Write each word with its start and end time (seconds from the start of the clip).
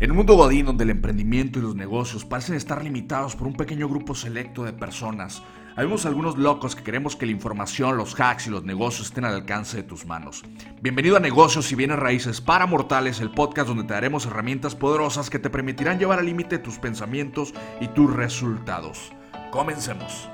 En 0.00 0.10
un 0.10 0.16
mundo 0.16 0.34
godín 0.34 0.66
donde 0.66 0.82
el 0.82 0.90
emprendimiento 0.90 1.60
y 1.60 1.62
los 1.62 1.76
negocios 1.76 2.24
parecen 2.24 2.56
estar 2.56 2.82
limitados 2.82 3.36
por 3.36 3.46
un 3.46 3.54
pequeño 3.54 3.88
grupo 3.88 4.16
selecto 4.16 4.64
de 4.64 4.72
personas, 4.72 5.40
habemos 5.76 6.04
algunos 6.04 6.36
locos 6.36 6.74
que 6.74 6.82
queremos 6.82 7.14
que 7.14 7.26
la 7.26 7.32
información, 7.32 7.96
los 7.96 8.18
hacks 8.18 8.48
y 8.48 8.50
los 8.50 8.64
negocios 8.64 9.06
estén 9.06 9.24
al 9.24 9.34
alcance 9.34 9.76
de 9.76 9.82
tus 9.84 10.04
manos. 10.04 10.42
Bienvenido 10.82 11.16
a 11.16 11.20
Negocios 11.20 11.70
y 11.70 11.76
Bienes 11.76 12.00
Raíces 12.00 12.40
para 12.40 12.66
Mortales, 12.66 13.20
el 13.20 13.30
podcast 13.30 13.68
donde 13.68 13.84
te 13.84 13.94
daremos 13.94 14.26
herramientas 14.26 14.74
poderosas 14.74 15.30
que 15.30 15.38
te 15.38 15.48
permitirán 15.48 16.00
llevar 16.00 16.18
al 16.18 16.26
límite 16.26 16.58
tus 16.58 16.78
pensamientos 16.78 17.54
y 17.80 17.86
tus 17.86 18.12
resultados. 18.12 19.12
Comencemos. 19.52 20.28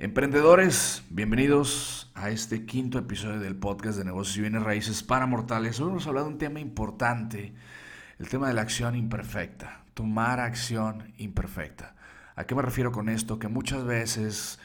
Emprendedores, 0.00 1.02
bienvenidos 1.10 2.12
a 2.14 2.30
este 2.30 2.64
quinto 2.64 3.00
episodio 3.00 3.40
del 3.40 3.56
podcast 3.56 3.98
de 3.98 4.04
negocios 4.04 4.36
y 4.36 4.42
bienes 4.42 4.62
raíces 4.62 5.02
para 5.02 5.26
mortales. 5.26 5.80
Hoy 5.80 5.90
hemos 5.90 6.06
hablado 6.06 6.28
de 6.28 6.34
un 6.34 6.38
tema 6.38 6.60
importante, 6.60 7.52
el 8.20 8.28
tema 8.28 8.46
de 8.46 8.54
la 8.54 8.62
acción 8.62 8.94
imperfecta, 8.94 9.82
tomar 9.94 10.38
acción 10.38 11.12
imperfecta. 11.16 11.96
¿A 12.36 12.44
qué 12.44 12.54
me 12.54 12.62
refiero 12.62 12.92
con 12.92 13.08
esto? 13.08 13.40
Que 13.40 13.48
muchas 13.48 13.82
veces 13.82 14.60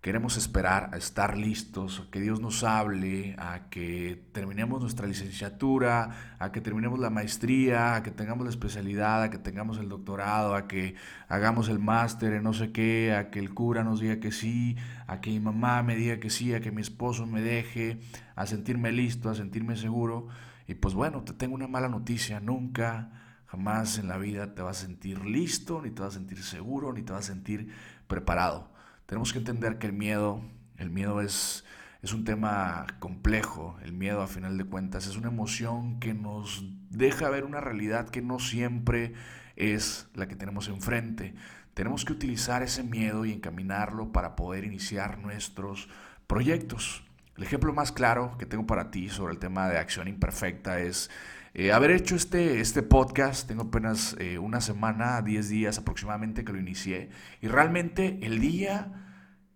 Queremos 0.00 0.38
esperar 0.38 0.88
a 0.94 0.96
estar 0.96 1.36
listos, 1.36 2.00
a 2.00 2.10
que 2.10 2.20
Dios 2.20 2.40
nos 2.40 2.64
hable, 2.64 3.36
a 3.38 3.68
que 3.68 4.24
terminemos 4.32 4.80
nuestra 4.80 5.06
licenciatura, 5.06 6.36
a 6.38 6.50
que 6.52 6.62
terminemos 6.62 6.98
la 6.98 7.10
maestría, 7.10 7.96
a 7.96 8.02
que 8.02 8.10
tengamos 8.10 8.44
la 8.44 8.50
especialidad, 8.50 9.22
a 9.22 9.28
que 9.28 9.36
tengamos 9.36 9.76
el 9.76 9.90
doctorado, 9.90 10.54
a 10.54 10.66
que 10.66 10.94
hagamos 11.28 11.68
el 11.68 11.80
máster 11.80 12.32
en 12.32 12.44
no 12.44 12.54
sé 12.54 12.72
qué, 12.72 13.12
a 13.14 13.28
que 13.28 13.40
el 13.40 13.52
cura 13.52 13.84
nos 13.84 14.00
diga 14.00 14.20
que 14.20 14.32
sí, 14.32 14.74
a 15.06 15.20
que 15.20 15.28
mi 15.32 15.40
mamá 15.40 15.82
me 15.82 15.96
diga 15.96 16.18
que 16.18 16.30
sí, 16.30 16.54
a 16.54 16.62
que 16.62 16.70
mi 16.70 16.80
esposo 16.80 17.26
me 17.26 17.42
deje, 17.42 18.00
a 18.36 18.46
sentirme 18.46 18.92
listo, 18.92 19.28
a 19.28 19.34
sentirme 19.34 19.76
seguro. 19.76 20.28
Y 20.66 20.76
pues 20.76 20.94
bueno, 20.94 21.24
te 21.24 21.34
tengo 21.34 21.54
una 21.54 21.68
mala 21.68 21.90
noticia, 21.90 22.40
nunca, 22.40 23.10
jamás 23.48 23.98
en 23.98 24.08
la 24.08 24.16
vida 24.16 24.54
te 24.54 24.62
vas 24.62 24.82
a 24.82 24.86
sentir 24.86 25.26
listo, 25.26 25.82
ni 25.82 25.90
te 25.90 26.00
vas 26.00 26.14
a 26.14 26.18
sentir 26.18 26.42
seguro, 26.42 26.90
ni 26.94 27.02
te 27.02 27.12
vas 27.12 27.24
a 27.28 27.34
sentir 27.34 27.68
preparado. 28.06 28.69
Tenemos 29.10 29.32
que 29.32 29.40
entender 29.40 29.78
que 29.78 29.88
el 29.88 29.92
miedo, 29.92 30.40
el 30.76 30.88
miedo 30.88 31.20
es, 31.20 31.64
es 32.00 32.12
un 32.12 32.24
tema 32.24 32.86
complejo, 33.00 33.76
el 33.82 33.92
miedo 33.92 34.22
a 34.22 34.28
final 34.28 34.56
de 34.56 34.64
cuentas 34.64 35.08
es 35.08 35.16
una 35.16 35.26
emoción 35.26 35.98
que 35.98 36.14
nos 36.14 36.64
deja 36.90 37.28
ver 37.28 37.44
una 37.44 37.60
realidad 37.60 38.08
que 38.08 38.22
no 38.22 38.38
siempre 38.38 39.14
es 39.56 40.08
la 40.14 40.28
que 40.28 40.36
tenemos 40.36 40.68
enfrente. 40.68 41.34
Tenemos 41.74 42.04
que 42.04 42.12
utilizar 42.12 42.62
ese 42.62 42.84
miedo 42.84 43.24
y 43.24 43.32
encaminarlo 43.32 44.12
para 44.12 44.36
poder 44.36 44.62
iniciar 44.62 45.18
nuestros 45.18 45.88
proyectos. 46.28 47.02
El 47.40 47.46
ejemplo 47.46 47.72
más 47.72 47.90
claro 47.90 48.36
que 48.36 48.44
tengo 48.44 48.66
para 48.66 48.90
ti 48.90 49.08
sobre 49.08 49.32
el 49.32 49.38
tema 49.38 49.70
de 49.70 49.78
acción 49.78 50.08
imperfecta 50.08 50.78
es 50.78 51.10
eh, 51.54 51.72
haber 51.72 51.90
hecho 51.90 52.14
este, 52.14 52.60
este 52.60 52.82
podcast. 52.82 53.48
Tengo 53.48 53.62
apenas 53.62 54.14
eh, 54.18 54.36
una 54.36 54.60
semana, 54.60 55.22
10 55.22 55.48
días 55.48 55.78
aproximadamente 55.78 56.44
que 56.44 56.52
lo 56.52 56.58
inicié. 56.58 57.08
Y 57.40 57.48
realmente 57.48 58.18
el 58.20 58.40
día 58.40 58.92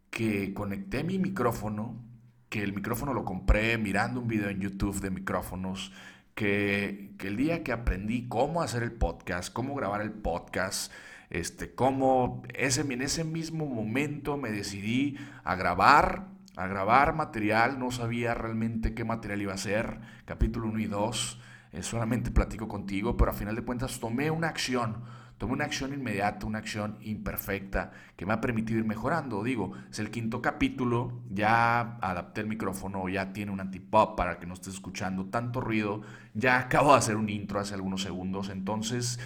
que 0.08 0.54
conecté 0.54 1.04
mi 1.04 1.18
micrófono, 1.18 2.02
que 2.48 2.62
el 2.62 2.72
micrófono 2.72 3.12
lo 3.12 3.26
compré 3.26 3.76
mirando 3.76 4.18
un 4.20 4.28
video 4.28 4.48
en 4.48 4.60
YouTube 4.60 5.02
de 5.02 5.10
micrófonos, 5.10 5.92
que, 6.34 7.12
que, 7.18 7.28
el 7.28 7.36
día 7.36 7.62
que 7.64 7.72
aprendí 7.72 8.28
cómo 8.28 8.62
hacer 8.62 8.82
el 8.82 8.92
podcast, 8.92 9.52
cómo 9.52 9.74
grabar 9.74 10.00
el 10.00 10.12
podcast, 10.12 10.90
este, 11.28 11.74
cómo 11.74 12.44
ese, 12.54 12.80
en 12.80 13.02
ese 13.02 13.24
mismo 13.24 13.66
momento 13.66 14.38
me 14.38 14.50
decidí 14.52 15.18
a 15.44 15.54
grabar 15.54 16.32
a 16.56 16.66
grabar 16.66 17.14
material, 17.14 17.78
no 17.78 17.90
sabía 17.90 18.34
realmente 18.34 18.94
qué 18.94 19.04
material 19.04 19.42
iba 19.42 19.54
a 19.54 19.58
ser, 19.58 20.00
capítulo 20.24 20.68
1 20.68 20.78
y 20.80 20.86
2, 20.86 21.40
eh, 21.72 21.82
solamente 21.82 22.30
platico 22.30 22.68
contigo, 22.68 23.16
pero 23.16 23.32
a 23.32 23.34
final 23.34 23.56
de 23.56 23.62
cuentas 23.62 23.98
tomé 23.98 24.30
una 24.30 24.48
acción, 24.48 25.02
tomé 25.38 25.54
una 25.54 25.64
acción 25.64 25.92
inmediata, 25.92 26.46
una 26.46 26.58
acción 26.58 26.96
imperfecta 27.00 27.90
que 28.16 28.24
me 28.24 28.34
ha 28.34 28.40
permitido 28.40 28.78
ir 28.78 28.84
mejorando. 28.84 29.42
Digo, 29.42 29.72
es 29.90 29.98
el 29.98 30.10
quinto 30.10 30.40
capítulo, 30.40 31.22
ya 31.28 31.98
adapté 32.00 32.42
el 32.42 32.46
micrófono, 32.46 33.08
ya 33.08 33.32
tiene 33.32 33.50
un 33.50 33.60
antipop 33.60 34.16
para 34.16 34.38
que 34.38 34.46
no 34.46 34.54
estés 34.54 34.74
escuchando 34.74 35.26
tanto 35.26 35.60
ruido, 35.60 36.02
ya 36.34 36.58
acabo 36.58 36.92
de 36.92 36.98
hacer 36.98 37.16
un 37.16 37.28
intro 37.28 37.58
hace 37.58 37.74
algunos 37.74 38.02
segundos, 38.02 38.48
entonces... 38.50 39.18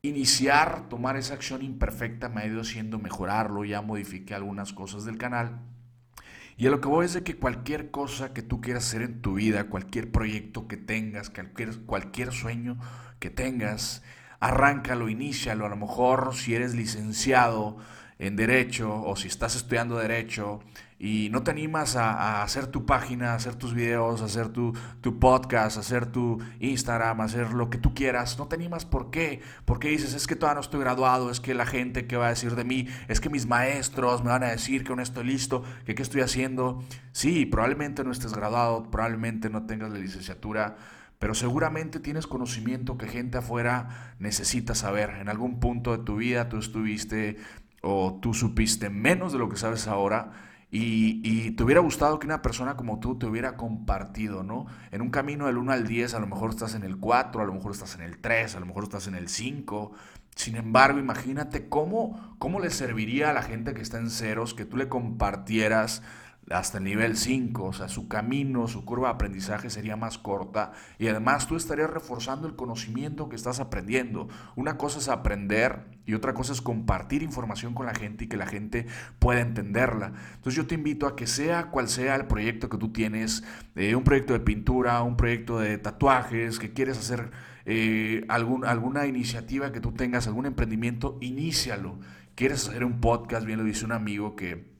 Iniciar, 0.00 0.88
tomar 0.88 1.16
esa 1.16 1.34
acción 1.34 1.60
imperfecta 1.60 2.28
me 2.28 2.42
ha 2.42 2.46
ido 2.46 2.60
haciendo 2.60 3.00
mejorarlo, 3.00 3.64
ya 3.64 3.82
modifiqué 3.82 4.32
algunas 4.32 4.72
cosas 4.72 5.04
del 5.04 5.18
canal 5.18 5.58
y 6.58 6.66
a 6.66 6.70
lo 6.70 6.80
que 6.80 6.88
voy 6.88 7.06
es 7.06 7.12
de 7.12 7.22
que 7.22 7.36
cualquier 7.36 7.92
cosa 7.92 8.34
que 8.34 8.42
tú 8.42 8.60
quieras 8.60 8.88
hacer 8.88 9.02
en 9.02 9.22
tu 9.22 9.34
vida, 9.34 9.68
cualquier 9.68 10.10
proyecto 10.10 10.66
que 10.66 10.76
tengas, 10.76 11.30
cualquier, 11.30 11.78
cualquier 11.82 12.32
sueño 12.32 12.78
que 13.20 13.30
tengas, 13.30 14.02
arráncalo, 14.40 15.08
inícialo. 15.08 15.66
A 15.66 15.68
lo 15.68 15.76
mejor 15.76 16.34
si 16.34 16.56
eres 16.56 16.74
licenciado 16.74 17.78
en 18.18 18.34
Derecho 18.34 18.92
o 19.02 19.14
si 19.14 19.28
estás 19.28 19.54
estudiando 19.54 19.98
Derecho, 19.98 20.58
y 21.00 21.28
no 21.30 21.44
te 21.44 21.52
animas 21.52 21.94
a, 21.94 22.42
hacer 22.42 22.66
tu 22.66 22.84
página, 22.84 23.34
hacer 23.34 23.54
tus 23.54 23.72
videos, 23.72 24.20
hacer 24.20 24.48
tu, 24.48 24.72
tu, 25.00 25.18
podcast, 25.20 25.78
hacer 25.78 26.06
tu 26.06 26.38
Instagram, 26.58 27.20
hacer 27.20 27.52
lo 27.52 27.70
que 27.70 27.78
tú 27.78 27.94
quieras, 27.94 28.36
no 28.38 28.48
te 28.48 28.56
animas, 28.56 28.84
¿por 28.84 29.10
qué? 29.10 29.40
Porque 29.64 29.90
dices, 29.90 30.14
es 30.14 30.26
que 30.26 30.34
todavía 30.34 30.56
no 30.56 30.60
estoy 30.60 30.80
graduado, 30.80 31.30
es 31.30 31.38
que 31.38 31.54
la 31.54 31.66
gente 31.66 32.08
que 32.08 32.16
va 32.16 32.26
a 32.26 32.30
decir 32.30 32.56
de 32.56 32.64
mí, 32.64 32.88
es 33.06 33.20
que 33.20 33.30
mis 33.30 33.46
maestros 33.46 34.24
me 34.24 34.30
van 34.30 34.42
a 34.42 34.48
decir 34.48 34.82
que 34.82 34.94
no 34.96 35.02
estoy 35.02 35.24
listo, 35.24 35.62
que 35.86 35.94
qué 35.94 36.02
estoy 36.02 36.22
haciendo. 36.22 36.82
Sí, 37.12 37.46
probablemente 37.46 38.02
no 38.02 38.10
estés 38.10 38.34
graduado, 38.34 38.90
probablemente 38.90 39.50
no 39.50 39.66
tengas 39.66 39.92
la 39.92 39.98
licenciatura, 39.98 40.76
pero 41.20 41.34
seguramente 41.34 42.00
tienes 42.00 42.26
conocimiento 42.26 42.98
que 42.98 43.06
gente 43.06 43.38
afuera 43.38 44.14
necesita 44.18 44.74
saber. 44.74 45.10
En 45.20 45.28
algún 45.28 45.60
punto 45.60 45.96
de 45.96 46.02
tu 46.02 46.16
vida 46.16 46.48
tú 46.48 46.58
estuviste 46.58 47.36
o 47.82 48.18
tú 48.20 48.34
supiste 48.34 48.90
menos 48.90 49.32
de 49.32 49.38
lo 49.38 49.48
que 49.48 49.56
sabes 49.56 49.86
ahora 49.86 50.32
y, 50.70 51.52
te 51.52 51.64
hubiera 51.64 51.80
gustado 51.80 52.18
que 52.18 52.26
una 52.26 52.42
persona 52.42 52.76
como 52.76 53.00
tú 53.00 53.18
te 53.18 53.26
hubiera 53.26 53.56
compartido, 53.56 54.42
¿no? 54.42 54.66
En 54.90 55.00
un 55.00 55.10
camino 55.10 55.46
del 55.46 55.56
1 55.56 55.72
al 55.72 55.86
10, 55.86 56.14
a 56.14 56.20
lo 56.20 56.26
mejor 56.26 56.50
estás 56.50 56.74
en 56.74 56.82
el 56.82 56.98
4, 56.98 57.40
a 57.40 57.44
lo 57.44 57.54
mejor 57.54 57.72
estás 57.72 57.94
en 57.94 58.02
el 58.02 58.18
3, 58.18 58.54
a 58.54 58.60
lo 58.60 58.66
mejor 58.66 58.84
estás 58.84 59.06
en 59.06 59.14
el 59.14 59.28
5. 59.28 59.92
Sin 60.34 60.56
embargo, 60.56 60.98
imagínate 60.98 61.68
cómo, 61.68 62.36
cómo 62.38 62.60
le 62.60 62.70
serviría 62.70 63.30
a 63.30 63.32
la 63.32 63.42
gente 63.42 63.72
que 63.72 63.80
está 63.80 63.98
en 63.98 64.10
ceros 64.10 64.54
que 64.54 64.66
tú 64.66 64.76
le 64.76 64.88
compartieras 64.88 66.02
hasta 66.50 66.78
el 66.78 66.84
nivel 66.84 67.16
5, 67.16 67.64
o 67.64 67.72
sea, 67.72 67.88
su 67.88 68.08
camino, 68.08 68.68
su 68.68 68.84
curva 68.84 69.08
de 69.08 69.14
aprendizaje 69.14 69.70
sería 69.70 69.96
más 69.96 70.18
corta 70.18 70.72
y 70.98 71.08
además 71.08 71.46
tú 71.46 71.56
estarías 71.56 71.90
reforzando 71.90 72.46
el 72.46 72.56
conocimiento 72.56 73.28
que 73.28 73.36
estás 73.36 73.60
aprendiendo. 73.60 74.28
Una 74.56 74.76
cosa 74.76 74.98
es 74.98 75.08
aprender 75.08 75.86
y 76.06 76.14
otra 76.14 76.34
cosa 76.34 76.52
es 76.52 76.62
compartir 76.62 77.22
información 77.22 77.74
con 77.74 77.86
la 77.86 77.94
gente 77.94 78.24
y 78.24 78.28
que 78.28 78.36
la 78.36 78.46
gente 78.46 78.86
pueda 79.18 79.40
entenderla. 79.40 80.12
Entonces 80.34 80.54
yo 80.54 80.66
te 80.66 80.74
invito 80.74 81.06
a 81.06 81.16
que 81.16 81.26
sea 81.26 81.66
cual 81.66 81.88
sea 81.88 82.16
el 82.16 82.26
proyecto 82.26 82.68
que 82.68 82.78
tú 82.78 82.92
tienes, 82.92 83.44
eh, 83.74 83.94
un 83.94 84.04
proyecto 84.04 84.32
de 84.32 84.40
pintura, 84.40 85.02
un 85.02 85.16
proyecto 85.16 85.58
de 85.58 85.78
tatuajes, 85.78 86.58
que 86.58 86.72
quieres 86.72 86.98
hacer 86.98 87.30
eh, 87.66 88.24
alguna 88.28 89.06
iniciativa 89.06 89.72
que 89.72 89.80
tú 89.80 89.92
tengas, 89.92 90.26
algún 90.26 90.46
emprendimiento, 90.46 91.18
inícialo. 91.20 91.98
Quieres 92.34 92.68
hacer 92.68 92.84
un 92.84 93.00
podcast, 93.00 93.44
bien 93.44 93.58
lo 93.58 93.64
dice 93.64 93.84
un 93.84 93.92
amigo 93.92 94.36
que 94.36 94.77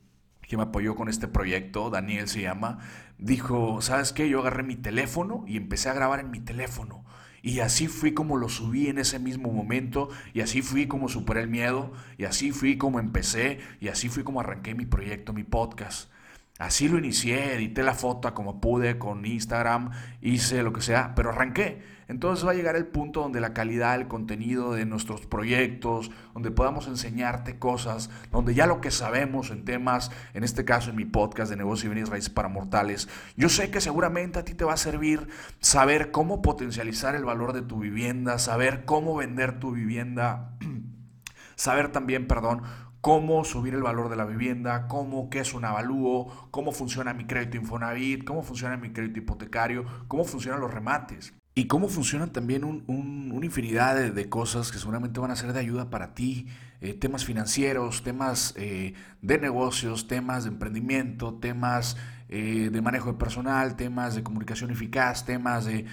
que 0.49 0.57
me 0.57 0.65
apoyó 0.65 0.97
con 0.97 1.09
este 1.09 1.29
proyecto, 1.29 1.91
Daniel 1.91 2.27
se 2.27 2.41
llama, 2.41 2.79
dijo, 3.19 3.81
¿sabes 3.83 4.13
qué? 4.13 4.29
Yo 4.29 4.41
agarré 4.41 4.63
mi 4.63 4.77
teléfono 4.77 5.45
y 5.47 5.57
empecé 5.57 5.91
a 5.91 5.95
grabar 5.95 6.21
en 6.21 6.31
mi 6.31 6.41
teléfono. 6.41 7.05
Y 7.43 7.61
así 7.61 7.87
fui 7.87 8.15
como 8.15 8.37
lo 8.37 8.49
subí 8.49 8.89
en 8.89 8.99
ese 8.99 9.19
mismo 9.19 9.53
momento, 9.53 10.09
y 10.35 10.41
así 10.41 10.63
fui 10.63 10.89
como 10.89 11.09
superé 11.09 11.43
el 11.43 11.49
miedo, 11.49 11.93
y 12.17 12.25
así 12.25 12.51
fui 12.51 12.79
como 12.79 12.99
empecé, 12.99 13.61
y 13.79 13.89
así 13.89 14.09
fui 14.09 14.25
como 14.25 14.41
arranqué 14.41 14.75
mi 14.75 14.87
proyecto, 14.87 15.33
mi 15.33 15.45
podcast. 15.45 16.11
Así 16.59 16.89
lo 16.89 16.99
inicié, 16.99 17.55
edité 17.55 17.85
la 17.85 17.95
foto 17.95 18.35
como 18.35 18.61
pude 18.61 18.99
con 18.99 19.25
Instagram, 19.25 19.91
hice 20.21 20.65
lo 20.65 20.73
que 20.73 20.81
sea, 20.81 21.15
pero 21.15 21.31
arranqué. 21.31 21.81
Entonces 22.09 22.45
va 22.45 22.51
a 22.51 22.55
llegar 22.55 22.75
el 22.75 22.87
punto 22.87 23.21
donde 23.21 23.41
la 23.41 23.53
calidad 23.53 23.97
del 23.97 24.09
contenido 24.09 24.73
de 24.73 24.85
nuestros 24.85 25.25
proyectos, 25.27 26.11
donde 26.35 26.51
podamos 26.51 26.89
enseñarte 26.89 27.61
cosas, 27.61 28.11
donde 28.33 28.55
ya 28.55 28.67
lo 28.67 28.81
que 28.81 28.91
sabemos 28.91 29.51
en 29.51 29.65
temas, 29.65 30.11
en 30.35 30.43
este 30.43 30.65
caso 30.65 30.91
en 30.91 30.97
mi 30.97 31.05
podcast 31.05 31.49
de 31.49 31.57
negocio 31.57 31.87
y 31.87 31.95
bienes 31.95 32.11
raíces 32.11 32.31
para 32.31 32.49
mortales, 32.49 33.09
yo 33.37 33.49
sé 33.49 33.71
que 33.71 33.81
seguramente 33.81 34.41
a 34.41 34.45
ti 34.45 34.55
te 34.55 34.65
va 34.65 34.73
a 34.73 34.79
servir 34.79 35.29
saber 35.61 36.11
cómo 36.11 36.43
potencializar 36.43 37.15
el 37.15 37.25
valor 37.25 37.53
de 37.53 37.63
tu 37.63 37.79
vivienda, 37.79 38.41
saber 38.41 38.85
cómo 38.85 39.15
vender 39.15 39.61
tu 39.61 39.73
vivienda, 39.73 40.57
saber 41.55 41.93
también, 41.93 42.27
perdón, 42.27 42.63
cómo 43.01 43.45
subir 43.45 43.75
el 43.75 43.83
valor 43.83 44.09
de 44.09 44.17
la 44.17 44.25
vivienda, 44.25 44.87
cómo, 44.89 45.31
qué 45.31 45.41
es 45.41 45.55
un 45.55 45.65
avalúo, 45.65 46.49
cómo 46.51 46.73
funciona 46.73 47.15
mi 47.15 47.27
crédito 47.27 47.57
Infonavit, 47.57 48.25
cómo 48.25 48.43
funciona 48.43 48.77
mi 48.77 48.91
crédito 48.91 49.21
hipotecario, 49.21 49.85
cómo 50.09 50.25
funcionan 50.25 50.61
los 50.61 50.73
remates. 50.73 51.35
y 51.55 51.67
cómo 51.67 51.89
funcionan 51.89 52.33
también 52.33 52.63
una 52.63 53.45
infinidad 53.45 54.13
de, 54.13 54.29
cosas 54.29 54.71
que 54.71 54.79
seguramente 54.79 55.19
van 55.19 55.33
a 55.33 55.37
ser 55.37 55.53
de 55.53 55.59
ayuda 55.59 55.91
para 55.91 56.15
ti, 56.15 56.47
eh, 56.81 56.95
temas 56.95 57.25
financieros, 57.25 58.03
temas 58.03 58.55
eh, 58.57 58.95
de 59.21 59.39
negocios, 59.39 60.07
temas 60.07 60.45
de 60.45 60.51
emprendimiento, 60.51 61.35
temas 61.35 61.97
eh, 62.31 62.69
de 62.71 62.83
manejo 62.83 63.11
de 63.11 63.19
personal, 63.19 63.75
temas 63.75 64.15
de 64.15 64.23
comunicación 64.23 64.71
eficaz, 64.71 65.25
temas 65.25 65.65
de, 65.65 65.87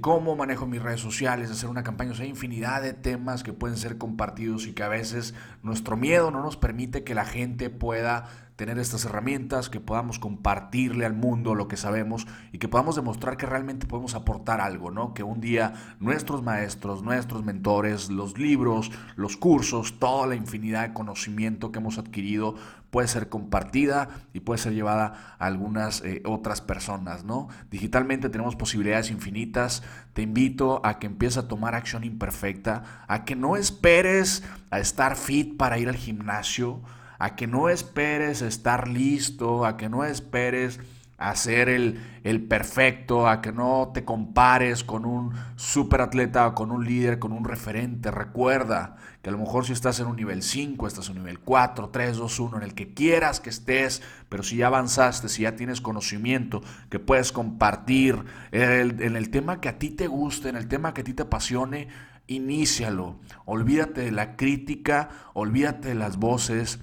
cómo 0.00 0.34
manejo 0.34 0.66
mis 0.66 0.82
redes 0.82 1.00
sociales, 1.00 1.48
hacer 1.48 1.68
una 1.68 1.84
campaña, 1.84 2.10
o 2.10 2.14
sea, 2.14 2.26
infinidad 2.26 2.82
de 2.82 2.92
temas 2.92 3.44
que 3.44 3.52
pueden 3.52 3.76
ser 3.76 3.96
compartidos 3.96 4.66
y 4.66 4.72
que 4.72 4.82
a 4.82 4.88
veces 4.88 5.32
nuestro 5.62 5.96
miedo 5.96 6.32
no 6.32 6.42
nos 6.42 6.56
permite 6.56 7.04
que 7.04 7.14
la 7.14 7.24
gente 7.24 7.70
pueda 7.70 8.24
tener 8.56 8.78
estas 8.78 9.04
herramientas, 9.04 9.68
que 9.68 9.80
podamos 9.80 10.18
compartirle 10.18 11.04
al 11.04 11.12
mundo 11.12 11.54
lo 11.54 11.68
que 11.68 11.76
sabemos 11.76 12.26
y 12.52 12.58
que 12.58 12.68
podamos 12.68 12.96
demostrar 12.96 13.36
que 13.36 13.46
realmente 13.46 13.86
podemos 13.86 14.14
aportar 14.14 14.62
algo, 14.62 14.90
¿no? 14.90 15.12
Que 15.12 15.22
un 15.22 15.40
día 15.40 15.74
nuestros 16.00 16.42
maestros, 16.42 17.02
nuestros 17.02 17.44
mentores, 17.44 18.10
los 18.10 18.38
libros, 18.38 18.90
los 19.14 19.36
cursos, 19.36 20.00
la 20.26 20.34
infinidad 20.34 20.88
de 20.88 20.94
conocimiento 20.94 21.72
que 21.72 21.78
hemos 21.78 21.98
adquirido 21.98 22.54
puede 22.90 23.08
ser 23.08 23.28
compartida 23.28 24.08
y 24.32 24.40
puede 24.40 24.58
ser 24.58 24.74
llevada 24.74 25.36
a 25.38 25.46
algunas 25.46 26.02
eh, 26.02 26.22
otras 26.24 26.60
personas, 26.60 27.24
¿no? 27.24 27.48
Digitalmente 27.70 28.28
tenemos 28.28 28.56
posibilidades 28.56 29.10
infinitas. 29.10 29.82
Te 30.12 30.22
invito 30.22 30.80
a 30.84 30.98
que 30.98 31.06
empieces 31.06 31.38
a 31.38 31.48
tomar 31.48 31.74
acción 31.74 32.04
imperfecta, 32.04 33.04
a 33.06 33.24
que 33.24 33.36
no 33.36 33.56
esperes 33.56 34.44
a 34.70 34.78
estar 34.80 35.16
fit 35.16 35.56
para 35.56 35.78
ir 35.78 35.88
al 35.88 35.96
gimnasio, 35.96 36.82
a 37.18 37.36
que 37.36 37.46
no 37.46 37.68
esperes 37.68 38.42
estar 38.42 38.88
listo, 38.88 39.64
a 39.64 39.76
que 39.76 39.88
no 39.88 40.04
esperes 40.04 40.80
a 41.18 41.34
ser 41.34 41.68
el, 41.68 42.00
el, 42.24 42.42
perfecto, 42.42 43.26
a 43.26 43.40
que 43.40 43.52
no 43.52 43.90
te 43.94 44.04
compares 44.04 44.84
con 44.84 45.04
un 45.06 45.32
superatleta, 45.56 46.52
con 46.54 46.70
un 46.70 46.84
líder, 46.84 47.18
con 47.18 47.32
un 47.32 47.44
referente. 47.44 48.10
Recuerda 48.10 48.96
que 49.22 49.30
a 49.30 49.32
lo 49.32 49.38
mejor 49.38 49.64
si 49.64 49.72
estás 49.72 49.98
en 50.00 50.06
un 50.06 50.16
nivel 50.16 50.42
5, 50.42 50.86
estás 50.86 51.08
en 51.08 51.16
un 51.16 51.22
nivel 51.22 51.40
4, 51.40 51.88
3, 51.88 52.16
2, 52.16 52.40
1, 52.40 52.56
en 52.58 52.62
el 52.62 52.74
que 52.74 52.92
quieras 52.92 53.40
que 53.40 53.50
estés, 53.50 54.02
pero 54.28 54.42
si 54.42 54.56
ya 54.56 54.66
avanzaste, 54.66 55.28
si 55.28 55.42
ya 55.42 55.56
tienes 55.56 55.80
conocimiento 55.80 56.60
que 56.90 56.98
puedes 56.98 57.32
compartir 57.32 58.22
en 58.52 59.16
el 59.16 59.30
tema 59.30 59.60
que 59.60 59.70
a 59.70 59.78
ti 59.78 59.90
te 59.90 60.06
guste, 60.06 60.50
en 60.50 60.56
el 60.56 60.68
tema 60.68 60.92
que 60.92 61.00
a 61.00 61.04
ti 61.04 61.14
te 61.14 61.22
apasione, 61.22 61.88
inícialo. 62.26 63.20
Olvídate 63.44 64.02
de 64.02 64.10
la 64.10 64.36
crítica, 64.36 65.08
olvídate 65.32 65.88
de 65.88 65.94
las 65.94 66.18
voces 66.18 66.80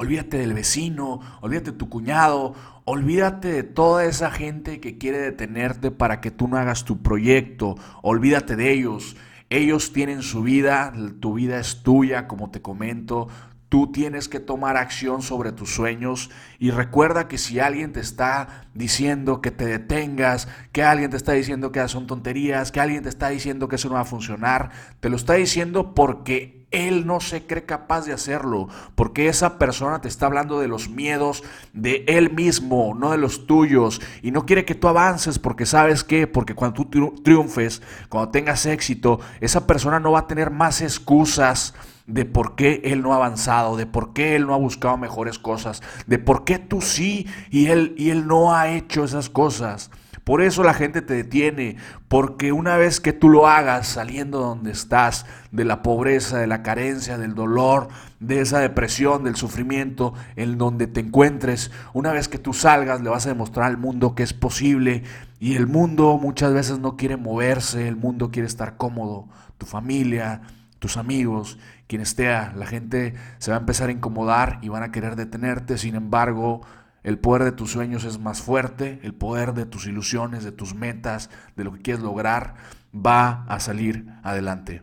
Olvídate 0.00 0.38
del 0.38 0.54
vecino, 0.54 1.18
olvídate 1.40 1.72
de 1.72 1.76
tu 1.76 1.88
cuñado, 1.88 2.54
olvídate 2.84 3.48
de 3.48 3.62
toda 3.64 4.04
esa 4.04 4.30
gente 4.30 4.78
que 4.78 4.96
quiere 4.96 5.18
detenerte 5.18 5.90
para 5.90 6.20
que 6.20 6.30
tú 6.30 6.46
no 6.46 6.56
hagas 6.56 6.84
tu 6.84 7.02
proyecto, 7.02 7.74
olvídate 8.00 8.54
de 8.54 8.70
ellos. 8.70 9.16
Ellos 9.50 9.92
tienen 9.92 10.22
su 10.22 10.44
vida, 10.44 10.92
tu 11.18 11.34
vida 11.34 11.58
es 11.58 11.82
tuya, 11.82 12.28
como 12.28 12.48
te 12.52 12.62
comento. 12.62 13.26
Tú 13.68 13.90
tienes 13.90 14.28
que 14.28 14.38
tomar 14.38 14.76
acción 14.76 15.20
sobre 15.20 15.50
tus 15.50 15.74
sueños 15.74 16.30
y 16.60 16.70
recuerda 16.70 17.26
que 17.26 17.36
si 17.36 17.58
alguien 17.58 17.92
te 17.92 17.98
está 17.98 18.68
diciendo 18.74 19.40
que 19.42 19.50
te 19.50 19.66
detengas, 19.66 20.46
que 20.70 20.84
alguien 20.84 21.10
te 21.10 21.16
está 21.16 21.32
diciendo 21.32 21.72
que 21.72 21.88
son 21.88 22.06
tonterías, 22.06 22.70
que 22.70 22.78
alguien 22.78 23.02
te 23.02 23.08
está 23.08 23.30
diciendo 23.30 23.66
que 23.66 23.74
eso 23.74 23.88
no 23.88 23.96
va 23.96 24.02
a 24.02 24.04
funcionar, 24.04 24.70
te 25.00 25.08
lo 25.08 25.16
está 25.16 25.34
diciendo 25.34 25.92
porque 25.92 26.57
él 26.70 27.06
no 27.06 27.20
se 27.20 27.46
cree 27.46 27.64
capaz 27.64 28.04
de 28.04 28.12
hacerlo, 28.12 28.68
porque 28.94 29.28
esa 29.28 29.58
persona 29.58 30.00
te 30.00 30.08
está 30.08 30.26
hablando 30.26 30.60
de 30.60 30.68
los 30.68 30.88
miedos 30.88 31.42
de 31.72 32.04
él 32.08 32.32
mismo, 32.32 32.94
no 32.94 33.10
de 33.10 33.18
los 33.18 33.46
tuyos, 33.46 34.00
y 34.22 34.30
no 34.30 34.44
quiere 34.44 34.64
que 34.64 34.74
tú 34.74 34.88
avances 34.88 35.38
porque 35.38 35.66
sabes 35.66 36.04
qué, 36.04 36.26
porque 36.26 36.54
cuando 36.54 36.84
tú 36.84 37.14
triunfes, 37.22 37.82
cuando 38.08 38.30
tengas 38.30 38.66
éxito, 38.66 39.20
esa 39.40 39.66
persona 39.66 39.98
no 39.98 40.12
va 40.12 40.20
a 40.20 40.26
tener 40.26 40.50
más 40.50 40.82
excusas 40.82 41.74
de 42.06 42.24
por 42.24 42.54
qué 42.54 42.80
él 42.84 43.02
no 43.02 43.12
ha 43.12 43.16
avanzado, 43.16 43.76
de 43.76 43.86
por 43.86 44.12
qué 44.12 44.34
él 44.34 44.46
no 44.46 44.54
ha 44.54 44.58
buscado 44.58 44.96
mejores 44.96 45.38
cosas, 45.38 45.82
de 46.06 46.18
por 46.18 46.44
qué 46.44 46.58
tú 46.58 46.80
sí 46.80 47.26
y 47.50 47.66
él, 47.66 47.94
y 47.98 48.10
él 48.10 48.26
no 48.26 48.54
ha 48.54 48.70
hecho 48.70 49.04
esas 49.04 49.28
cosas. 49.28 49.90
Por 50.28 50.42
eso 50.42 50.62
la 50.62 50.74
gente 50.74 51.00
te 51.00 51.14
detiene, 51.14 51.76
porque 52.06 52.52
una 52.52 52.76
vez 52.76 53.00
que 53.00 53.14
tú 53.14 53.30
lo 53.30 53.48
hagas 53.48 53.88
saliendo 53.88 54.40
donde 54.40 54.72
estás, 54.72 55.24
de 55.52 55.64
la 55.64 55.82
pobreza, 55.82 56.36
de 56.36 56.46
la 56.46 56.62
carencia, 56.62 57.16
del 57.16 57.34
dolor, 57.34 57.88
de 58.20 58.42
esa 58.42 58.58
depresión, 58.58 59.24
del 59.24 59.36
sufrimiento, 59.36 60.12
en 60.36 60.58
donde 60.58 60.86
te 60.86 61.00
encuentres, 61.00 61.70
una 61.94 62.12
vez 62.12 62.28
que 62.28 62.36
tú 62.36 62.52
salgas 62.52 63.00
le 63.00 63.08
vas 63.08 63.24
a 63.24 63.30
demostrar 63.30 63.68
al 63.68 63.78
mundo 63.78 64.14
que 64.14 64.22
es 64.22 64.34
posible. 64.34 65.02
Y 65.40 65.56
el 65.56 65.66
mundo 65.66 66.18
muchas 66.20 66.52
veces 66.52 66.78
no 66.78 66.98
quiere 66.98 67.16
moverse, 67.16 67.88
el 67.88 67.96
mundo 67.96 68.30
quiere 68.30 68.48
estar 68.48 68.76
cómodo, 68.76 69.28
tu 69.56 69.64
familia, 69.64 70.42
tus 70.78 70.98
amigos, 70.98 71.58
quien 71.86 72.02
esté, 72.02 72.26
la 72.26 72.66
gente 72.66 73.14
se 73.38 73.50
va 73.50 73.56
a 73.56 73.60
empezar 73.60 73.88
a 73.88 73.92
incomodar 73.92 74.58
y 74.60 74.68
van 74.68 74.82
a 74.82 74.92
querer 74.92 75.16
detenerte, 75.16 75.78
sin 75.78 75.94
embargo, 75.94 76.60
el 77.08 77.18
poder 77.18 77.42
de 77.42 77.52
tus 77.52 77.70
sueños 77.70 78.04
es 78.04 78.18
más 78.18 78.42
fuerte, 78.42 79.00
el 79.02 79.14
poder 79.14 79.54
de 79.54 79.64
tus 79.64 79.86
ilusiones, 79.86 80.44
de 80.44 80.52
tus 80.52 80.74
metas, 80.74 81.30
de 81.56 81.64
lo 81.64 81.72
que 81.72 81.80
quieres 81.80 82.02
lograr, 82.02 82.56
va 82.94 83.46
a 83.48 83.60
salir 83.60 84.04
adelante. 84.22 84.82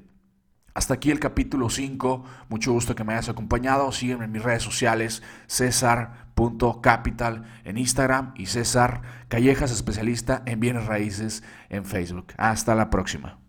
Hasta 0.74 0.95
aquí 0.95 1.12
el 1.12 1.19
capítulo 1.19 1.69
5. 1.69 2.24
Mucho 2.50 2.72
gusto 2.72 2.95
que 2.95 3.04
me 3.04 3.13
hayas 3.13 3.30
acompañado. 3.30 3.92
Sígueme 3.92 4.25
en 4.25 4.31
mis 4.31 4.42
redes 4.42 4.63
sociales, 4.63 5.22
cesar.capital 5.45 7.44
en 7.63 7.77
Instagram 7.77 8.33
y 8.36 8.48
César 8.48 9.04
Callejas, 9.27 9.69
especialista 9.69 10.42
en 10.48 10.60
bienes 10.60 10.88
raíces 10.88 11.44
en 11.69 11.86
Facebook. 11.86 12.33
Hasta 12.38 12.74
la 12.74 12.89
próxima. 12.89 13.45